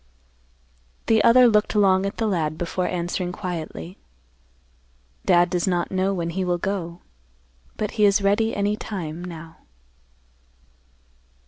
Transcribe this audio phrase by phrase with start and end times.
[1.05, 3.99] The other looked long at the lad before answering quietly,
[5.27, 7.01] "Dad does not know when he will go.
[7.77, 9.57] But he is ready any time, now."